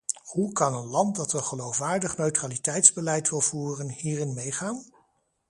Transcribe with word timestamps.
Hoe 0.31 0.51
kan 0.51 0.73
een 0.73 0.85
land 0.85 1.15
dat 1.15 1.33
een 1.33 1.43
geloofwaardig 1.43 2.17
neutraliteitsbeleid 2.17 3.29
wil 3.29 3.41
voeren, 3.41 3.89
hierin 3.89 4.33
meegaan? 4.33 4.83